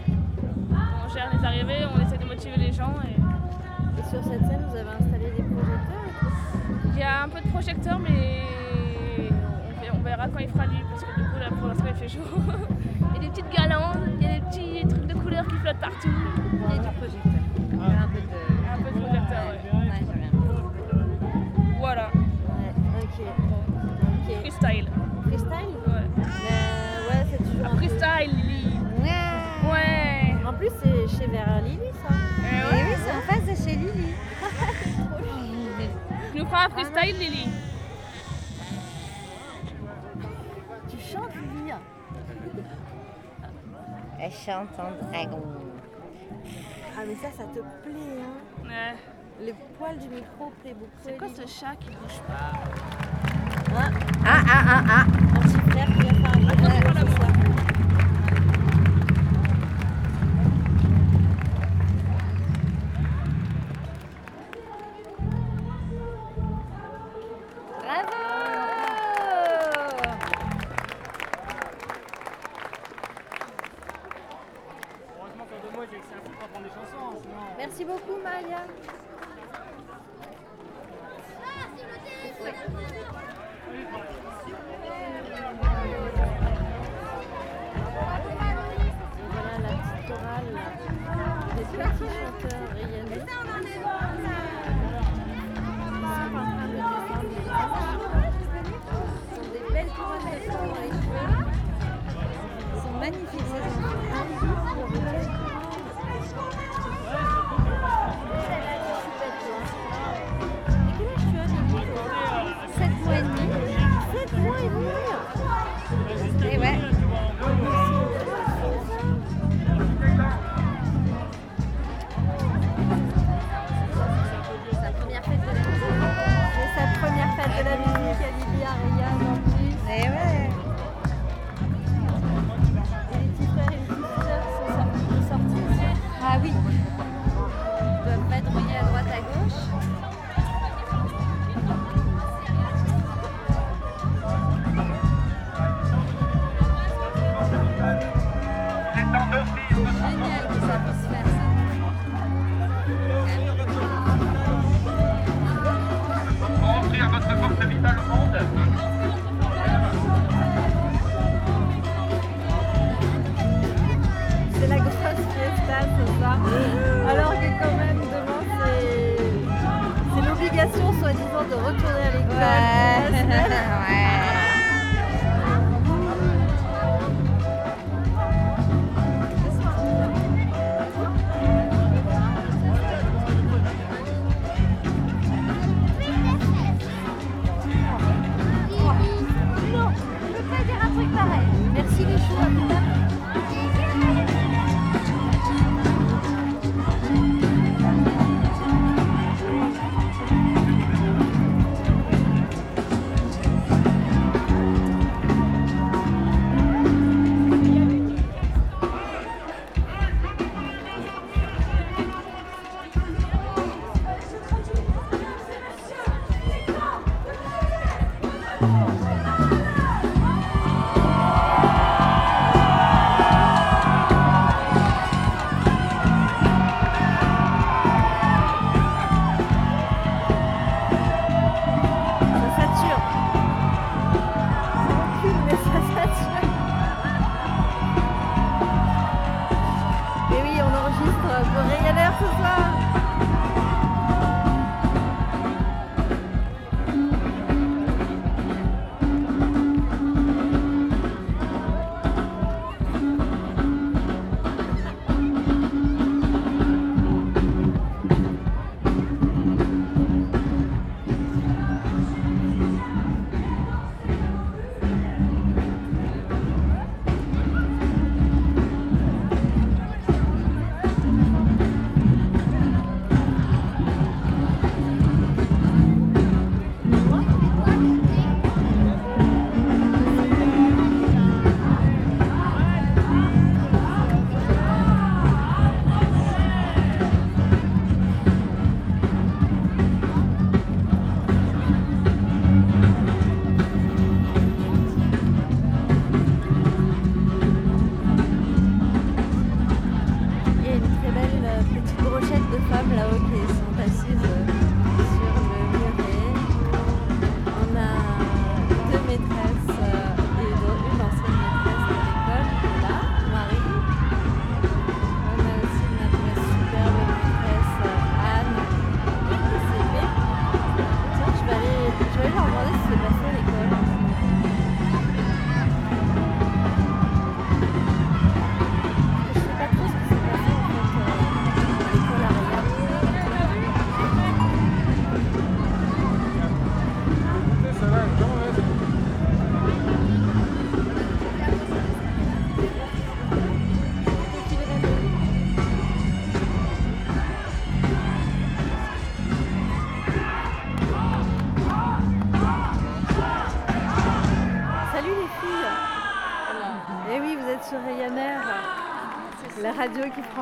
[0.72, 3.16] On gère les arrivées, on essaie de motiver les gens et.
[4.00, 6.06] Et sur cette scène, vous avez installé des projecteurs
[6.94, 8.44] Il y a un peu de projecteurs mais
[9.94, 12.08] on verra quand il fera nuit parce que du coup là pour l'instant il fait
[12.08, 12.24] chaud.
[13.20, 15.56] Il y a des petites guirlandes, il y a des petits trucs de couleurs qui
[15.56, 16.10] flottent partout.
[16.54, 17.42] Il y a du projecteur.
[17.72, 18.28] Il y a un peu de.
[18.72, 19.80] Un peu de projecteur, ouais.
[19.80, 20.32] Ouais, j'aime bien.
[21.80, 22.08] Voilà.
[22.14, 22.74] Ouais.
[23.02, 23.18] Ok.
[24.42, 24.88] Freestyle.
[25.24, 25.74] Freestyle?
[25.88, 26.06] Ouais.
[26.18, 28.80] Mais ouais, c'est toujours Un un peu- freestyle, Lily.
[29.72, 30.36] Ouais.
[30.48, 32.16] En plus, c'est chez Vera Lily, ça.
[32.42, 34.14] Eh Et oui, c'est en face de chez Lily.
[36.32, 37.50] Tu nous feras un freestyle, Lily.
[44.22, 45.42] Elle chante en dragon.
[46.98, 48.96] Ah, mais ça, ça te plaît, hein Ouais.
[49.46, 50.92] Les poils du micro plaît beaucoup.
[51.02, 52.52] C'est quoi ce chat qui bouge pas?
[53.76, 53.90] Ah,
[54.26, 55.06] Ah ah ah ah
[55.38, 57.29] un petit frère qui vient faire un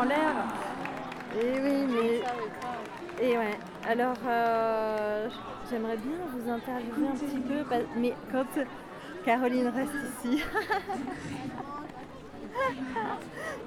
[0.04, 0.34] L'air.
[1.42, 3.26] Et oui, mais.
[3.26, 3.58] Et ouais.
[3.90, 5.30] Alors, euh,
[5.70, 7.64] j'aimerais bien vous interviewer un petit peu,
[7.96, 8.46] mais quand
[9.26, 10.44] Caroline reste ici.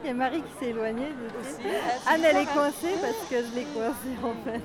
[0.02, 1.08] Il y a Marie qui s'est éloignée.
[1.08, 1.60] de- Aussi.
[2.08, 4.62] Anne, elle est coincée parce que je l'ai coincée en fait.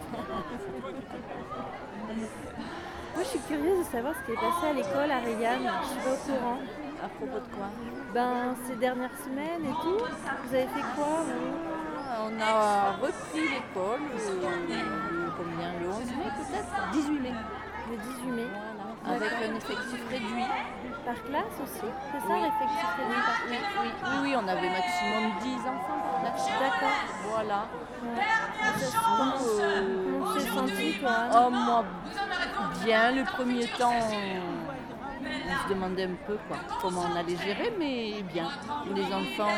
[3.16, 5.60] Moi, je suis curieuse de savoir ce qui est passé à l'école à Regan.
[5.84, 6.58] Je suis pas au courant.
[7.04, 7.68] À propos de quoi
[8.14, 14.02] Ben, ces dernières semaines et tout, vous avez fait quoi vous On a repris l'école
[14.16, 17.34] le, combien, le 11 mai peut-être 18 mai.
[17.92, 18.48] Le 18 mai.
[19.04, 19.26] Voilà.
[19.26, 20.46] Avec un effectif réduit.
[21.06, 22.42] Par classe aussi C'est ça Oui.
[22.42, 26.60] l'effectif réduit par Oui, classe oui, oui, oui, on avait maximum 10 enfants par classe.
[26.60, 26.98] D'accord.
[27.30, 27.68] Voilà.
[28.04, 28.24] Ouais.
[29.06, 29.32] Comment
[30.56, 31.84] comment tu toi Anne Oh, moi,
[32.84, 33.12] bien.
[33.12, 34.75] Le premier temps, on,
[35.26, 38.50] on se demandait un peu quoi, comment on allait gérer, mais bien.
[38.94, 39.54] Les enfants,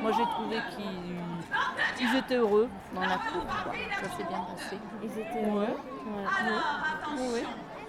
[0.00, 1.12] moi j'ai trouvé qu'ils
[2.00, 3.44] ils étaient heureux dans la cour.
[3.62, 3.72] quoi.
[4.00, 4.78] Ça s'est bien passé.
[5.02, 5.66] Ils étaient Ouais.
[5.66, 5.76] heureux
[7.34, 7.44] oui.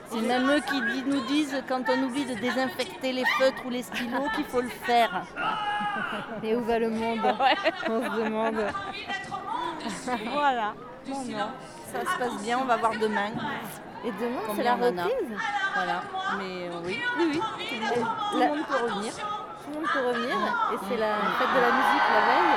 [0.09, 3.81] C'est même eux qui nous disent quand on oublie de désinfecter les feutres ou les
[3.81, 5.23] stylos qu'il faut le faire.
[6.43, 7.19] Et où va le monde?
[7.89, 8.63] On se demande.
[10.31, 10.73] voilà.
[11.07, 11.47] Non, non.
[11.91, 13.29] Ça se passe bien, on va voir demain.
[14.05, 15.37] Et demain, c'est la reprise
[15.75, 16.01] Voilà.
[16.37, 17.39] Mais euh, oui, oui, oui.
[17.39, 19.13] Tout le monde, tout le La- monde peut revenir.
[19.13, 20.35] Tout le monde peut revenir
[20.73, 22.51] et c'est la fête de la musique la veille.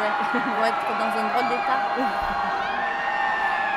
[0.00, 0.12] Ouais,
[0.56, 1.80] on va être dans un drôle d'état.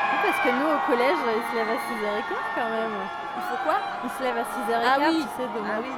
[0.10, 2.24] Oui, parce que nous au collège, ils se lèvent à 6h15
[2.56, 2.96] quand même.
[3.38, 3.76] Il faut quoi?
[4.04, 5.16] Ils se lèvent à 6h15, Ah oui.
[5.22, 5.74] tu sais, demain.
[5.78, 5.92] Ah oui.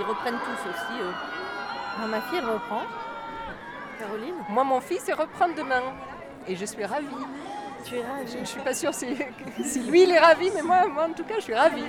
[0.00, 2.06] Ils reprennent tous aussi, eux.
[2.08, 2.82] Ma fille, elle reprend.
[3.98, 4.34] Caroline?
[4.48, 5.82] Moi, mon fils, il reprend demain.
[6.48, 7.06] Et je suis ravie.
[7.84, 9.06] Tu es ravie Je ne suis pas sûre si,
[9.64, 11.84] si lui, il est ravi, mais moi, moi, en tout cas, je suis ravie.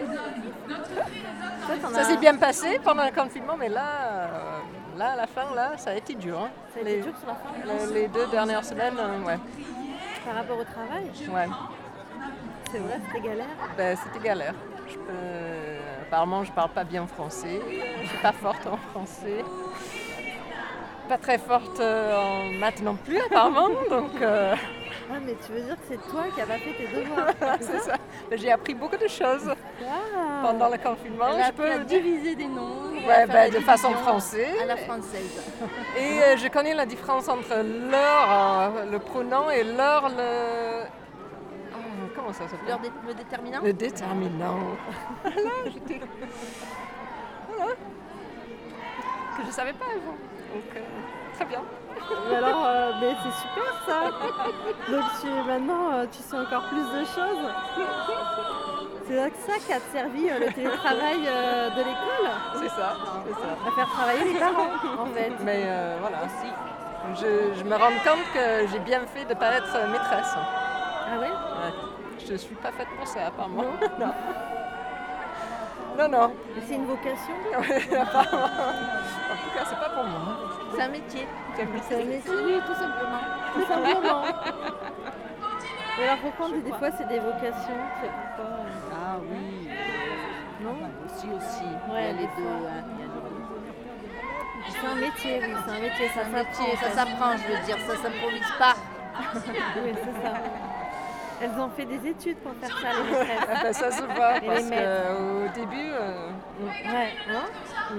[1.93, 5.77] Ça s'est bien passé pendant le confinement, mais là, euh, là, à la fin, là,
[5.77, 6.39] ça a été dur.
[6.39, 6.49] hein.
[6.73, 9.37] Ça a été les, dur sur la fin les- les deux dernières semaines, euh, ouais.
[10.25, 11.55] Par rapport au travail ouais.
[12.71, 13.45] C'est vrai, c'était galère.
[13.77, 14.53] Ben, c'était galère.
[14.87, 17.59] Je peux- Apparemment, je parle pas bien français.
[18.03, 19.43] Je suis pas forte en français.
[21.09, 23.69] Pas très forte euh, en maths non plus, apparemment.
[23.89, 24.55] Donc, euh,
[25.11, 27.27] Ah, mais tu veux dire que c'est toi qui n'as pas fait tes devoirs
[27.61, 27.95] c'est ça.
[28.31, 29.53] J'ai appris beaucoup de choses
[29.83, 30.41] Ah.
[30.43, 31.25] pendant le confinement.
[31.35, 32.91] Elle a Je peux diviser des noms.
[33.07, 34.55] Ouais, ben, de façon française.
[34.61, 35.43] À la française.
[35.97, 40.83] Et euh, je connais la différence entre l'heure, euh, le pronom, et l'heure, le.
[41.73, 41.77] Ah,
[42.15, 42.75] comment ça s'appelle?
[42.81, 44.57] Dé- le déterminant Le déterminant.
[45.23, 46.01] Voilà, j'étais-
[47.47, 47.71] Voilà.
[49.37, 50.11] Que je ne savais pas avant.
[50.53, 50.79] Donc, euh,
[51.35, 51.61] très bien.
[52.31, 54.11] Et alors, euh, mais c'est super ça
[54.91, 57.43] Donc tu, maintenant, euh, tu sais encore plus de choses
[59.07, 62.95] C'est donc ça qui a servi euh, le télétravail de l'école C'est ça,
[63.27, 63.67] c'est ça.
[63.67, 65.31] À faire travailler les parents, en fait.
[65.43, 65.67] Mais
[65.99, 66.51] voilà, aussi.
[67.21, 70.33] Je, je me rends compte que j'ai bien fait de ne pas être maîtresse.
[70.35, 71.27] Ah ouais?
[71.27, 71.73] Ouais.
[72.25, 73.63] Je ne suis pas faite pour ça, apparemment.
[73.63, 73.69] Non.
[73.99, 74.11] Non,
[76.09, 76.31] non.
[76.55, 78.47] Mais C'est une vocation apparemment.
[79.31, 80.37] En tout cas, c'est pas pour moi.
[80.75, 81.27] C'est un métier.
[81.55, 81.65] C'est un
[82.05, 83.23] métier Oui, tout simplement.
[83.53, 84.21] Tout simplement.
[85.97, 89.69] Mais alors pourquoi on dit des fois c'est des vocations C'est pourquoi euh, Ah oui.
[90.61, 90.75] Non
[91.05, 91.63] Aussi, aussi.
[91.63, 92.67] Il y Ouais, a les deux.
[92.67, 92.83] hein.
[94.67, 96.75] C'est un métier, oui, c'est un métier, ça s'apprend.
[96.81, 98.75] ça s'apprend, je veux dire, ça s'improvise pas.
[99.83, 100.33] oui, c'est ça.
[101.41, 103.47] Elles ont fait des études pour faire ça, les maîtresses.
[103.49, 105.89] Ah ben, ça se voit, Et parce qu'au début...
[105.91, 106.29] euh,
[106.63, 107.95] Ouais, hein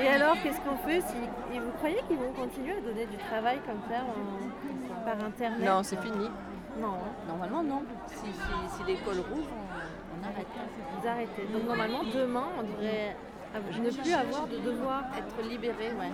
[0.00, 1.16] Et alors, qu'est-ce qu'on fait si...
[1.54, 5.60] Et vous croyez qu'ils vont continuer à donner du travail comme ça en- par internet?
[5.68, 6.30] Non, c'est fini.
[6.80, 7.12] Non, hein.
[7.28, 7.82] Normalement, non.
[8.06, 10.46] Si, si, si l'école rouvre, on, on arrête.
[11.00, 11.42] vous arrêtez.
[11.52, 13.16] Donc normalement, demain, on devrait
[13.80, 15.02] ne plus avoir de devoir.
[15.16, 16.10] Être libéré, ouais.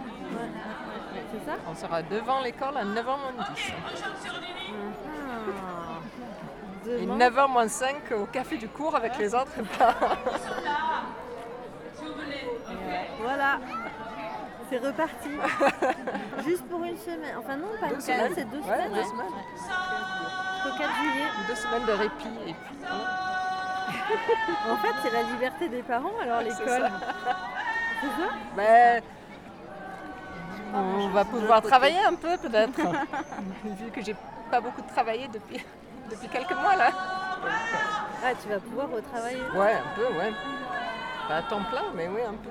[1.32, 1.56] C'est ça?
[1.70, 3.72] On sera devant l'école à 9h moins 10.
[5.06, 5.83] Ah.
[6.86, 10.16] Et Demain, 9h moins 5 au café du cours avec les autres parents.
[13.22, 13.58] Voilà.
[14.70, 15.30] C'est reparti.
[16.46, 17.36] Juste pour une semaine.
[17.38, 18.92] Enfin non, pas Deux une semaine, c'est deux Ouais, semaines.
[18.92, 19.04] deux ouais.
[19.04, 19.26] semaines.
[20.64, 21.26] Jusqu'au 4 juillet.
[21.48, 22.76] Deux semaines de répit et puis...
[24.70, 26.90] En fait, c'est la liberté des parents, alors C'est l'école.
[26.90, 27.36] ça.
[28.00, 29.02] C'est ça Ben,
[30.74, 32.80] on va pouvoir travailler un peu peut-être,
[33.64, 34.16] vu que j'ai
[34.50, 35.64] pas beaucoup travaillé depuis,
[36.10, 36.90] depuis quelques mois là.
[38.24, 39.42] Ah, tu vas pouvoir retravailler.
[39.54, 40.32] Ouais, un peu, ouais.
[41.28, 42.50] Pas à temps plein, mais oui, un peu.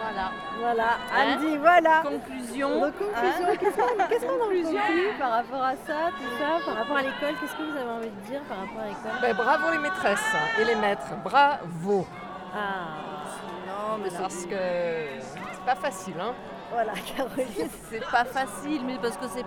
[0.00, 0.30] Voilà.
[0.58, 2.02] Voilà, Hein dit voilà.
[2.02, 2.80] Conclusion.
[2.80, 6.64] Donc, conclusion, Hein qu'est-ce qu'on qu'est-ce qu'on en conclut par rapport à ça, tout ça,
[6.64, 7.34] par rapport à l'école?
[7.40, 9.20] Qu'est-ce que vous avez envie de dire par rapport à l'école?
[9.20, 12.06] Ben, bravo les maîtresses et les maîtres, bravo.
[12.54, 12.96] Ah,
[13.66, 16.32] Non, mais c'est Parce que Pas facile, hein
[16.70, 17.68] Voilà, Caroline.
[17.90, 19.44] C'est pas facile, mais parce que c'est,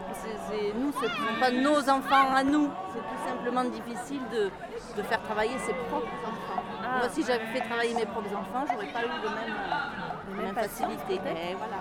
[0.75, 2.69] nous, ce ne sont pas nos enfants à nous.
[2.91, 4.51] C'est tout simplement difficile de,
[4.97, 6.63] de faire travailler ses propres enfants.
[6.83, 6.99] Ah.
[6.99, 10.43] Moi, si j'avais fait travailler mes propres enfants, j'aurais pas eu le même, euh, la
[10.43, 11.19] même facilité.
[11.23, 11.77] Mais voilà,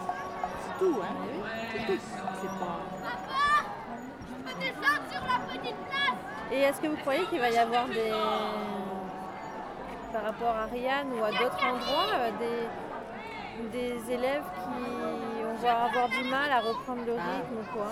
[0.61, 1.01] c'est tout.
[1.03, 1.15] Hein.
[1.73, 2.01] C'est tout.
[2.41, 2.79] C'est pas...
[6.53, 8.13] Et est-ce que vous croyez qu'il va y avoir des.
[10.13, 14.83] Par rapport à Rianne ou à d'autres endroits, euh, des, des élèves qui
[15.57, 17.87] vont avoir du mal à reprendre le rythme ou quoi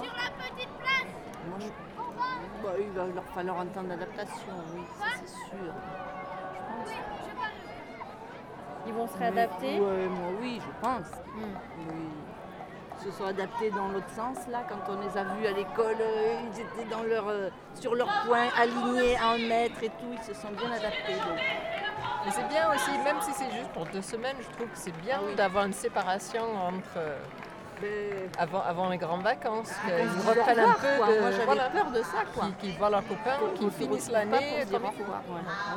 [1.49, 5.73] Moi, je- bah, il va leur falloir un temps d'adaptation, oui, ça c'est sûr.
[6.85, 6.95] Je pense.
[8.87, 9.79] Ils vont se réadapter?
[9.81, 11.07] Ouais, moi oui, je pense.
[11.37, 11.45] Oui.
[13.03, 15.97] Ils se sont adaptés dans l'autre sens là, quand on les a vus à l'école,
[16.01, 20.13] euh, ils étaient dans leur, euh, sur leur point, alignés à un mètre et tout,
[20.13, 21.15] ils se sont bien adaptés.
[21.15, 21.39] donc.
[22.27, 24.95] Mais c'est bien aussi, même si c'est juste pour deux semaines, je trouve que c'est
[25.01, 26.99] bien d'avoir une séparation entre.
[28.39, 31.07] Avant, avant les grandes vacances, qu'ils se dise au reprennent un peu quoi.
[31.15, 31.21] de.
[31.21, 32.45] Moi, j'avais peur de ça, quoi.
[32.45, 35.05] Qu'ils qu'ils voient leurs copains, qu'ils se finissent l'année pour se dire comme au il
[35.05, 35.13] faut.
[35.13, 35.77] Ah.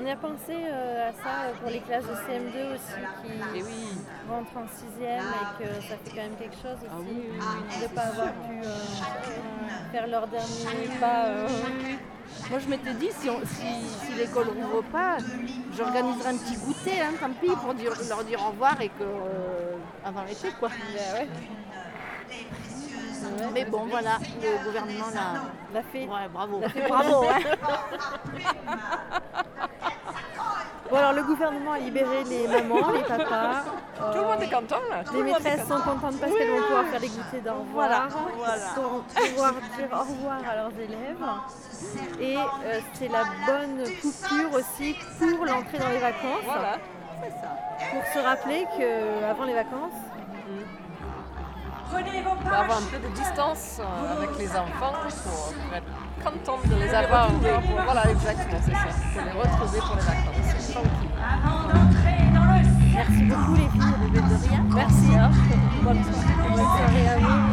[0.00, 3.58] On y a pensé euh, à ça euh, pour les classes de CM2 aussi qui
[3.58, 3.98] Et oui.
[4.30, 7.38] rentrent en sixième et que ça fait quand même quelque chose Ah aussi oui, oui,
[7.40, 11.24] oui, de ne pas avoir pu euh, faire leur dernier pas.
[11.26, 11.48] euh,
[12.50, 15.18] Moi je m'étais dit, si, on- si, si l'école rouvre pas,
[15.76, 19.02] j'organiserai un petit goûter, hein, tant pis, pour dire- leur dire au revoir et que
[19.02, 20.70] euh, avant l'été quoi.
[23.52, 25.06] Mais bon voilà, le gouvernement
[25.74, 26.06] l'a fait.
[26.06, 26.60] Ouais, bravo.
[26.68, 27.24] fait bravo.
[27.24, 27.38] hein.
[30.90, 33.64] Bon alors le gouvernement a libéré les mamans, les papas.
[34.12, 35.02] Tout le monde est content là.
[35.04, 35.90] tout Les le maîtresses sont content.
[35.96, 38.08] contentes parce qu'elles vont pouvoir faire des goûters d'au revoir, Voilà,
[38.74, 41.24] pour pouvoir dire au revoir à leurs élèves.
[42.20, 46.44] Et euh, c'est la bonne coupure aussi pour l'entrée dans les vacances.
[46.44, 46.76] Voilà,
[47.22, 47.90] c'est ça.
[47.90, 49.98] Pour se rappeler qu'avant les vacances,
[51.90, 54.92] Pour avoir un peu de distance euh, avec les enfants,
[55.24, 55.86] pour, être
[56.22, 57.28] contente de les avoir.
[57.28, 57.40] pour-
[57.84, 58.78] Voilà, exactement, c'est ça.
[59.14, 60.74] Pour les retrouver pour les vacances.
[62.94, 64.10] Merci beaucoup les filles.
[64.12, 64.64] De rien.
[64.74, 65.06] Merci.
[65.12, 65.32] Soirée.
[65.82, 67.47] Bonne soirée à vous.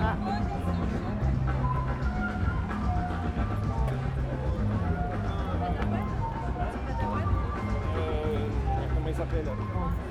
[0.00, 0.14] Ah.
[8.94, 10.07] comment il s'appelle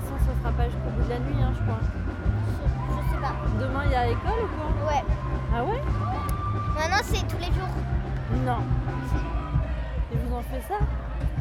[0.00, 1.78] façon, ce sera pas jusqu'au bout de la nuit, hein, je crois.
[1.82, 3.34] Je, sais pas.
[3.60, 4.90] Demain, il y a école ou quoi?
[4.90, 5.04] Ouais.
[5.54, 5.80] Ah ouais?
[6.74, 7.74] Maintenant, c'est tous les jours.
[8.44, 8.58] Non.
[10.12, 10.78] Et vous en faites ça?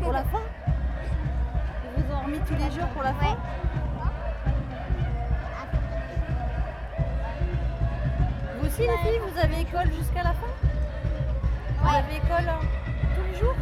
[0.02, 0.42] Pour la fin?
[1.98, 3.36] Ils vous en remis tous les jours pour la fin?
[8.60, 10.52] Vous aussi, les filles, vous avez école jusqu'à la fin?
[11.82, 12.60] Vous avez école hein,
[13.16, 13.56] tous les jours?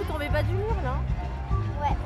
[0.00, 0.94] vous tombez pas du mur là?
[1.80, 1.96] Ouais.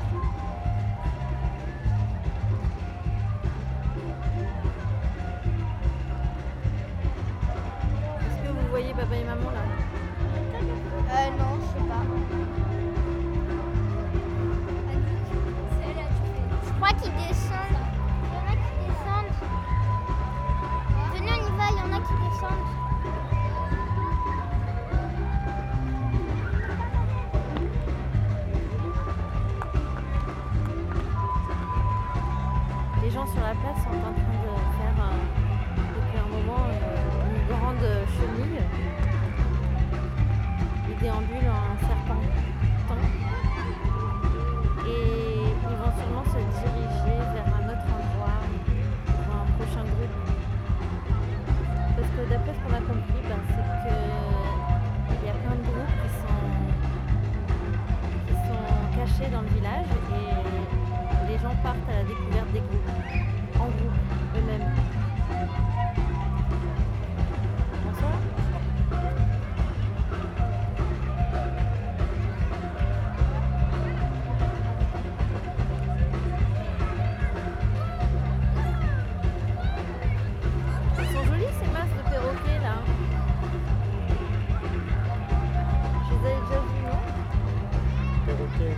[88.61, 88.73] Euh,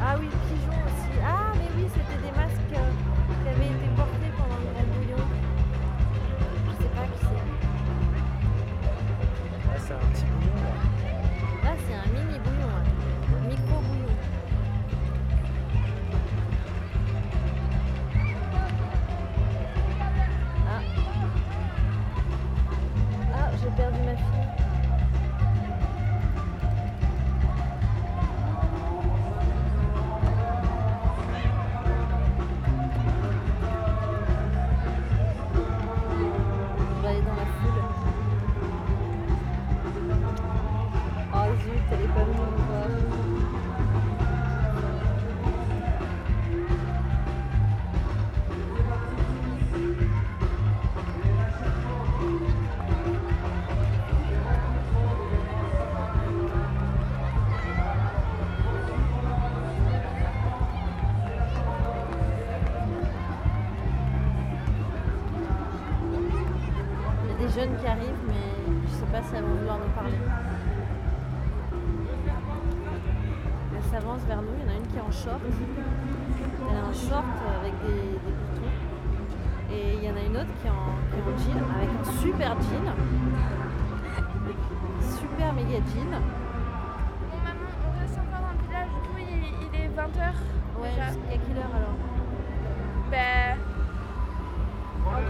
[0.00, 1.10] ah oui, pigeons aussi.
[1.24, 2.92] Ah, mais oui, c'était des masques euh,
[3.42, 5.24] qui avaient été portés pendant le grand bouillon.
[6.66, 7.44] Je sais pas qui c'est.
[9.66, 10.54] Là, c'est un petit bouillon.
[11.64, 12.70] Là, ah, c'est un mini bouillon.
[12.70, 12.84] Hein.
[13.48, 14.14] Micro bouillon.
[20.68, 20.82] Ah.
[23.34, 24.29] Ah, j'ai perdu ma fille.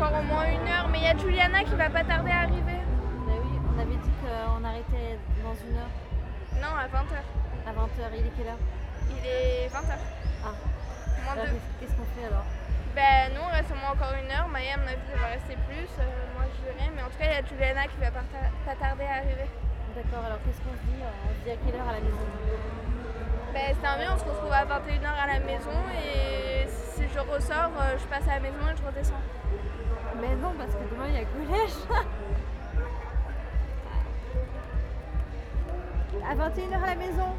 [0.01, 0.89] Encore au moins une heure.
[0.91, 2.81] Mais il y a Juliana qui va pas tarder à arriver.
[3.27, 5.93] Bah oui, on avait dit qu'on arrêtait dans une heure.
[6.57, 7.21] Non, à 20h.
[7.69, 8.63] À 20h, il est quelle heure?
[9.11, 9.93] Il est 20h.
[10.45, 10.57] Ah.
[11.25, 11.61] Moins Alors, deux.
[11.81, 12.45] qu'est-ce- qu'on fait alors?
[12.97, 14.49] Ben, nous, on reste au moins encore une heure.
[14.49, 15.87] Maya, à mon avis, elle va rester plus.
[16.01, 16.89] Euh, moi, je verrai.
[16.97, 19.21] Mais en tout cas, il y a Juliana qui va pas, ta- pas tarder à
[19.21, 19.49] arriver.
[19.95, 22.25] D'accord, alors qu'est-ce qu'on se dit On se dit à quelle heure à la maison?
[23.53, 25.77] Ben, c'est un mieux, on se retrouve à 21h à la maison.
[25.93, 26.65] Et
[26.97, 29.25] si je ressors, euh, je passe à la maison et je redescends.
[30.19, 31.77] Mais non, parce que demain il y a collège.
[36.29, 37.35] à 21h à la maison.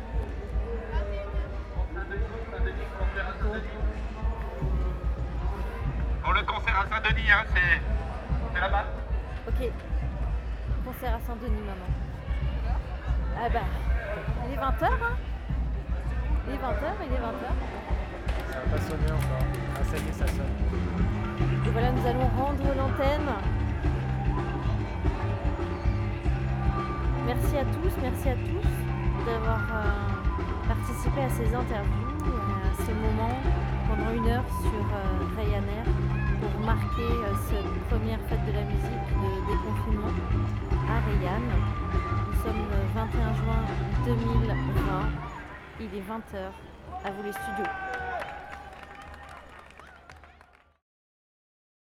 [6.24, 7.82] Pour le concert à Saint-Denis, hein, c'est
[8.54, 8.86] c'est là-bas.
[9.48, 9.72] Ok.
[10.86, 11.90] Concert à Saint-Denis, maman.
[13.38, 13.60] Ah bah,
[14.48, 15.18] il est 20h, hein
[16.48, 17.48] Il est 20h, il est 20h.
[18.52, 19.46] Ça va pas sonner encore.
[19.76, 21.21] Ah, ça y est, ça sonne.
[21.66, 23.32] Et voilà, nous allons rendre l'antenne.
[27.26, 33.38] Merci à tous, merci à tous d'avoir euh, participé à ces interviews, à ce moment
[33.88, 35.86] pendant une heure sur euh, Ryanair
[36.42, 40.14] pour marquer euh, cette première fête de la musique de déconfinement
[40.90, 41.52] à Rayanne.
[42.28, 43.64] Nous sommes le 21 juin
[44.06, 44.56] 2020.
[45.80, 46.52] Il est 20h.
[47.04, 48.11] À vous les studios.